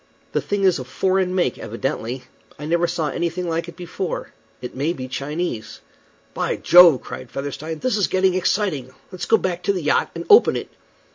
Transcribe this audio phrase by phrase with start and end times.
[0.31, 2.23] The thing is of foreign make, evidently.
[2.57, 4.33] I never saw anything like it before.
[4.59, 5.79] It may be Chinese."
[6.33, 8.89] "By Jove!" cried Featherstone, "this is getting exciting.
[9.11, 10.71] Let's go back to the yacht and open it."